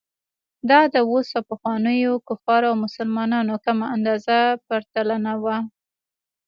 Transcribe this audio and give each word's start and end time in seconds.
دا 0.69 0.81
د 0.93 0.95
اوس 1.09 1.27
او 1.37 1.43
پخوانیو 1.49 2.13
کفارو 2.27 2.67
او 2.71 2.77
مسلمانانو 2.85 3.55
کمه 3.65 3.85
اندازه 3.95 4.37
پرتلنه 4.67 5.33
وه. 5.43 5.57